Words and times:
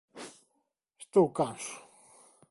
Estou 1.01 1.27
canso! 1.39 1.75